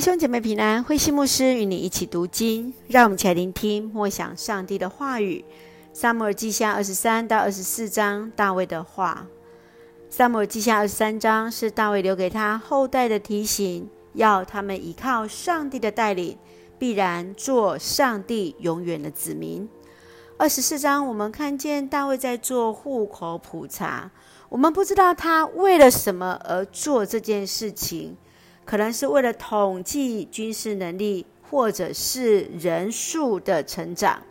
[0.00, 5.44] 弟兄姐妹平安，慧馨牧师与你一起读经，让我们一起来聆听默想上帝的话语。
[5.92, 9.26] 撒母耳记下二十三到二十四章，大卫的话。
[10.08, 16.38] 撒母耳记下二十三章是大卫留给他后代的提醒，要他们依靠上帝的带领，
[16.78, 19.68] 必然做上帝永远的子民。
[20.38, 24.10] 二十四章我们看见大卫在做户口普查，
[24.48, 28.16] 我们不知道他为了什么而做这件事情。
[28.64, 34.22] 可能是为了统计军事能力，或者是人数的成长。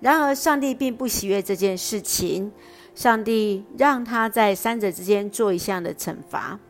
[0.00, 2.52] 然而，上帝并不喜悦这件事情。
[2.94, 6.60] 上帝让他在三者之间做一项的惩罚。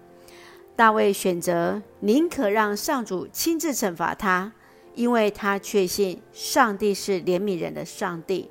[0.75, 4.51] 大卫选择宁可让上主亲自惩罚他，
[4.95, 8.49] 因为他确信上帝是怜悯人的上帝。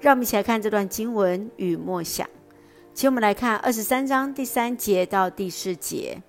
[0.00, 2.28] 让我们一起来看这段经文与默想。
[2.92, 6.20] 请我们来看二十三章第三节到第四节。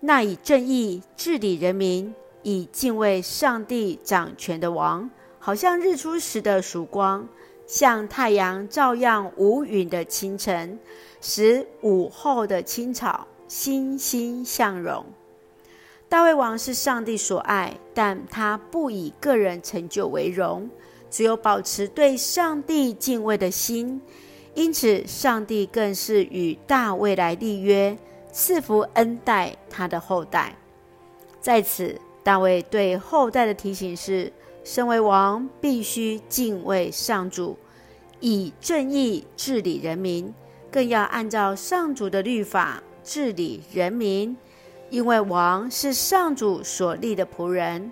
[0.00, 7.28] 那以正义治理人民、以敬畏上帝掌权的王，好像日出时的曙光，
[7.66, 10.78] 像太阳照样无云的清晨，
[11.20, 15.04] 使午后的青草欣欣向荣。
[16.08, 20.70] 大卫王是上帝所爱，但他不以个人成就为荣，
[21.10, 24.00] 只有保持对上帝敬畏的心。
[24.54, 27.98] 因此，上帝更是与大卫来立约。
[28.32, 30.56] 赐福恩待他的后代。
[31.40, 34.32] 在此，大卫对后代的提醒是：
[34.64, 37.56] 身为王，必须敬畏上主，
[38.20, 40.34] 以正义治理人民，
[40.70, 44.36] 更要按照上主的律法治理人民，
[44.90, 47.90] 因为王是上主所立的仆人。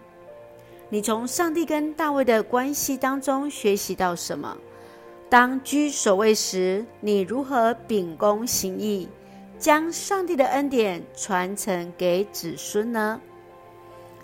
[0.88, 4.56] 你从上帝跟大卫的关系当中学习到什么？
[5.28, 9.08] 当居首位时，你如何秉公行义？
[9.58, 13.20] 将上帝的恩典传承给子孙呢？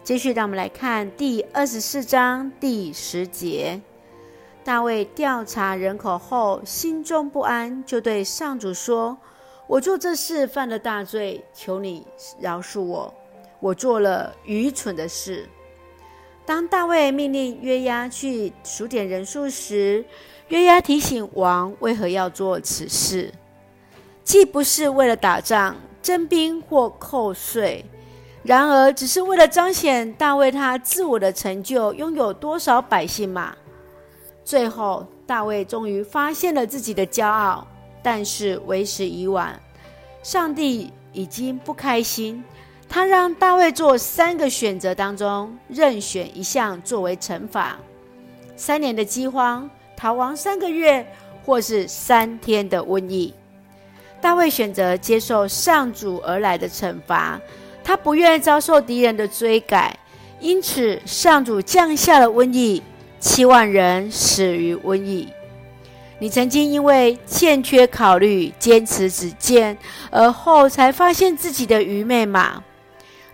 [0.04, 3.80] 继续，让我们来看第二十四章第十节。
[4.62, 9.16] 大卫调查人口后，心中不安，就对上主说
[9.66, 12.06] ：“我做这事犯了大罪，求你
[12.38, 13.12] 饶恕我。
[13.58, 15.48] 我做了愚蠢的事。”
[16.44, 20.04] 当大卫命令约押去数点人数时，
[20.48, 23.32] 约押提醒王为何要做此事。
[24.24, 27.84] 既不是为了打仗、征兵或扣税，
[28.42, 33.54] 然而只是为了彰显大卫他自我的成就，拥有多少百姓嘛。
[34.44, 37.66] 最后，大卫终于发现了自己的骄傲，
[38.02, 39.58] 但是为时已晚。
[40.22, 42.42] 上帝已经不开心，
[42.88, 47.76] 他让大卫做三个选择当中任选一项作为惩罚：
[48.56, 51.06] 三年的饥荒、逃亡三个月，
[51.44, 53.34] 或是三天的瘟疫。
[54.22, 57.40] 大卫选择接受上主而来的惩罚，
[57.82, 59.94] 他不愿意遭受敌人的追赶，
[60.38, 62.80] 因此上主降下了瘟疫，
[63.18, 65.28] 七万人死于瘟疫。
[66.20, 69.76] 你曾经因为欠缺考虑、坚持己见，
[70.12, 72.62] 而后才发现自己的愚昧吗？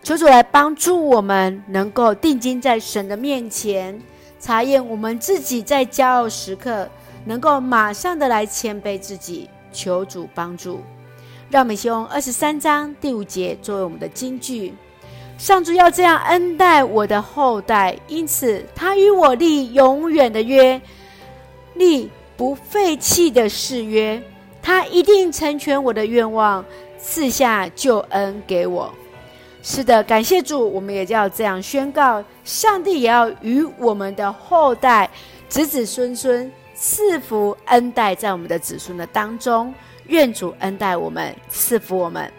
[0.02, 4.00] 求主来帮助我们，能够定睛在神的面前，
[4.40, 6.88] 查验我们自己在骄傲时刻，
[7.26, 9.50] 能够马上的来谦卑自己。
[9.72, 10.80] 求主帮助，
[11.50, 14.74] 让我们用二十三章第五节作为我们的金句。
[15.36, 20.80] 上主要这样恩待我的后代，因此他与我立永远的约，
[21.74, 24.20] 立不废弃的誓约。
[24.60, 26.64] 他一定成全我的愿望，
[26.98, 28.92] 赐下救恩给我。
[29.62, 35.08] 是的，感谢主，我们也要这样宣告：上帝也要与我们的后代、
[35.48, 36.50] 子子孙孙。
[36.80, 39.74] 赐福恩待在我们的子孙的当中，
[40.06, 42.32] 愿主恩待我们，赐福我们。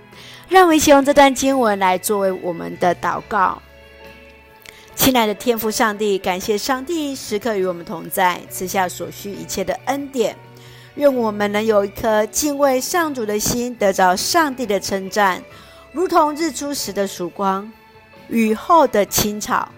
[0.47, 3.61] 让我们一起用这段经文来作为我们的祷告。
[4.95, 10.33] 亲爱的天父上帝，感谢上帝时刻与我们同在，赐下所需一切的恩典。
[10.95, 15.43] 愿我们能有一颗敬畏上主的心，得着上帝的称赞，
[15.91, 17.69] 如同日出时的曙光，
[18.29, 19.69] 雨后的青草。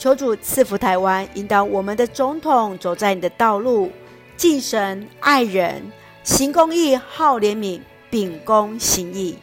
[0.00, 3.92] 求主赐福台湾，引导我们的总统走在你的道路，
[4.34, 5.92] 敬神爱人，
[6.24, 9.36] 行公义，好怜悯，秉公行义。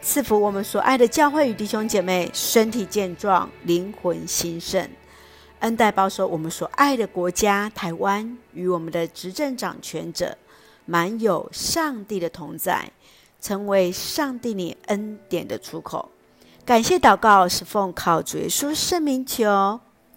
[0.00, 4.88] 赐福我们所爱的教会与弟兄姐妹，身体健壮，灵魂兴盛。
[5.58, 10.34] 恩待保守我们所爱的国家台湾与我们的执政掌权者，
[10.86, 12.90] 满有上帝的同在，
[13.38, 16.08] 成为上帝你恩典的出口。
[16.64, 19.78] 感谢祷告是奉靠主耶稣圣名求。